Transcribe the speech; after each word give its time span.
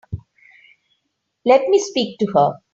Let 1.45 1.67
me 1.69 1.77
speak 1.77 2.17
to 2.21 2.25
her. 2.33 2.53